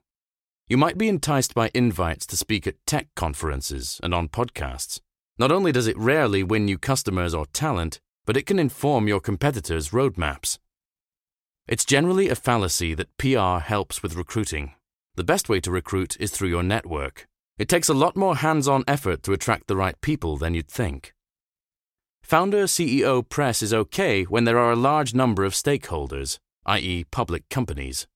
You 0.69 0.77
might 0.77 0.99
be 0.99 1.09
enticed 1.09 1.55
by 1.55 1.71
invites 1.73 2.27
to 2.27 2.37
speak 2.37 2.67
at 2.67 2.87
tech 2.87 3.09
conferences 3.17 3.99
and 4.03 4.13
on 4.13 4.29
podcasts. 4.29 5.01
Not 5.39 5.51
only 5.51 5.73
does 5.73 5.87
it 5.87 5.97
rarely 5.97 6.43
win 6.43 6.69
you 6.69 6.77
customers 6.77 7.33
or 7.33 7.47
talent, 7.47 7.99
but 8.27 8.37
it 8.37 8.45
can 8.45 8.59
inform 8.59 9.09
your 9.09 9.21
competitors' 9.21 9.89
roadmaps. 9.89 10.59
It's 11.67 11.87
generally 11.87 12.29
a 12.29 12.37
fallacy 12.37 12.93
that 12.93 13.17
PR 13.17 13.65
helps 13.65 14.03
with 14.03 14.17
recruiting. 14.17 14.75
The 15.17 15.25
best 15.25 15.49
way 15.49 15.61
to 15.61 15.71
recruit 15.71 16.15
is 16.21 16.31
through 16.31 16.51
your 16.51 16.63
network. 16.63 17.27
It 17.57 17.71
takes 17.71 17.89
a 17.89 17.95
lot 17.95 18.17
more 18.17 18.37
hands 18.37 18.69
on 18.69 18.85
effort 18.87 19.23
to 19.23 19.33
attract 19.33 19.67
the 19.67 19.77
right 19.77 19.99
people 20.03 20.37
than 20.37 20.53
you'd 20.53 20.69
think. 20.69 21.15
Founder 22.23 22.65
CEO 22.65 23.27
press 23.27 23.63
is 23.63 23.73
okay 23.73 24.25
when 24.25 24.45
there 24.45 24.59
are 24.59 24.73
a 24.73 24.77
large 24.77 25.15
number 25.15 25.45
of 25.45 25.55
stakeholders, 25.55 26.39
i.e., 26.67 27.05
public 27.11 27.49
companies. 27.49 28.07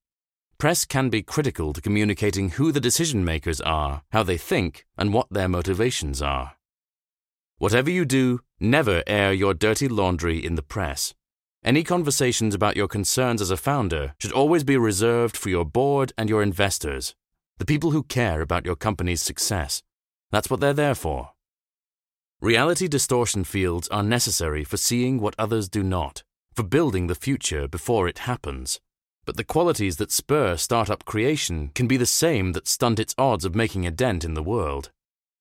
Press 0.59 0.85
can 0.85 1.09
be 1.09 1.23
critical 1.23 1.73
to 1.73 1.81
communicating 1.81 2.51
who 2.51 2.71
the 2.71 2.81
decision 2.81 3.25
makers 3.25 3.63
are, 3.63 4.03
how 4.11 4.23
they 4.23 4.37
think, 4.37 4.85
and 4.99 5.15
what 5.15 5.29
their 5.31 5.49
motivations 5.49 6.21
are. 6.21 6.57
Whatever 7.57 7.91
you 7.91 8.05
do, 8.05 8.41
never 8.59 9.03
air 9.07 9.33
your 9.33 9.55
dirty 9.55 9.89
laundry 9.89 10.45
in 10.45 10.55
the 10.55 10.63
press. 10.63 11.15
Any 11.63 11.85
conversations 11.85 12.55
about 12.55 12.77
your 12.77 12.89
concerns 12.89 13.43
as 13.43 13.51
a 13.51 13.57
founder 13.57 14.15
should 14.19 14.33
always 14.33 14.65
be 14.65 14.79
reserved 14.79 15.37
for 15.37 15.51
your 15.51 15.67
board 15.67 16.11
and 16.17 16.31
your 16.31 16.43
investors, 16.43 17.15
the 17.59 17.67
people 17.67 17.91
who 17.91 18.03
care 18.03 18.41
about 18.41 18.65
your 18.65 18.77
company's 18.77 19.21
success. 19.21 19.83
That's 20.31 20.49
what 20.49 20.61
they're 20.61 20.73
there 20.73 20.95
for. 20.95 21.33
Reality 22.41 22.89
distortion 22.89 23.45
fields 23.45 23.89
are 23.89 24.03
necessary 24.03 24.65
for 24.65 24.79
seeing 24.79 25.21
what 25.21 25.35
others 25.39 25.69
do 25.69 25.83
not, 25.83 26.23
for 26.55 26.63
building 26.63 27.09
the 27.09 27.15
future 27.15 27.69
before 27.69 28.09
it 28.09 28.21
happens. 28.21 28.81
But 29.27 29.37
the 29.37 29.45
qualities 29.45 29.99
that 29.99 30.11
spur 30.11 30.57
startup 30.57 31.05
creation 31.05 31.73
can 31.75 31.87
be 31.87 31.99
the 31.99 32.07
same 32.07 32.53
that 32.53 32.69
stunt 32.69 32.99
its 32.99 33.15
odds 33.19 33.45
of 33.45 33.55
making 33.55 33.87
a 33.87 33.91
dent 33.91 34.25
in 34.25 34.33
the 34.33 34.43
world. 34.43 34.91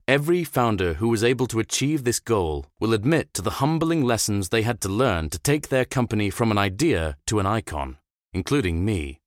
Every 0.10 0.44
founder 0.44 0.96
who 0.96 1.10
was 1.10 1.24
able 1.24 1.46
to 1.46 1.60
achieve 1.60 2.04
this 2.04 2.20
goal 2.20 2.66
will 2.80 2.96
admit 2.96 3.32
to 3.36 3.44
the 3.44 3.62
humbling 3.62 4.04
lessons 4.04 4.50
they 4.50 4.63
had 4.63 4.82
to 4.82 4.89
learn 4.89 5.30
to 5.30 5.38
take 5.38 5.70
their 5.70 5.86
company 5.86 6.32
from 6.32 6.50
an 6.50 6.58
idea 6.58 7.16
to 7.28 7.39
an 7.39 7.46
icon, 7.46 8.00
including 8.34 8.84
me. 8.84 9.22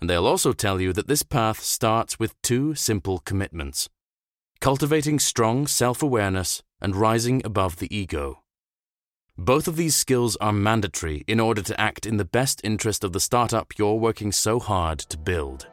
And 0.00 0.08
they'll 0.08 0.28
also 0.28 0.52
tell 0.52 0.80
you 0.80 0.92
that 0.92 1.08
this 1.08 1.24
path 1.24 1.58
starts 1.58 2.20
with 2.20 2.40
two 2.42 2.76
simple 2.76 3.18
commitments 3.18 3.88
cultivating 4.60 5.18
strong 5.18 5.66
self 5.66 6.00
awareness 6.00 6.62
and 6.80 6.94
rising 6.94 7.42
above 7.44 7.78
the 7.78 7.92
ego. 7.92 8.44
Both 9.36 9.66
of 9.66 9.74
these 9.74 9.96
skills 9.96 10.36
are 10.36 10.52
mandatory 10.52 11.24
in 11.26 11.40
order 11.40 11.62
to 11.62 11.80
act 11.80 12.06
in 12.06 12.18
the 12.18 12.32
best 12.38 12.60
interest 12.62 13.02
of 13.02 13.12
the 13.12 13.18
startup 13.18 13.76
you're 13.76 13.94
working 13.94 14.30
so 14.30 14.60
hard 14.60 15.00
to 15.10 15.18
build. 15.18 15.66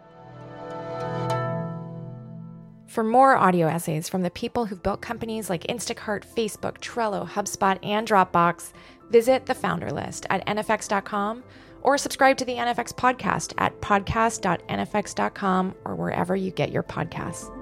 For 2.87 3.03
more 3.03 3.35
audio 3.35 3.67
essays 3.67 4.09
from 4.09 4.23
the 4.23 4.31
people 4.31 4.65
who've 4.65 4.81
built 4.81 5.01
companies 5.01 5.49
like 5.49 5.63
Instacart, 5.63 6.23
Facebook, 6.25 6.79
Trello, 6.79 7.27
HubSpot, 7.27 7.77
and 7.83 8.07
Dropbox, 8.07 8.71
visit 9.09 9.45
the 9.45 9.53
founder 9.53 9.91
list 9.91 10.25
at 10.29 10.45
nfx.com 10.47 11.43
or 11.81 11.97
subscribe 11.97 12.37
to 12.37 12.45
the 12.45 12.55
NFX 12.55 12.93
podcast 12.93 13.53
at 13.57 13.79
podcast.nfx.com 13.81 15.75
or 15.85 15.95
wherever 15.95 16.35
you 16.35 16.51
get 16.51 16.71
your 16.71 16.83
podcasts. 16.83 17.53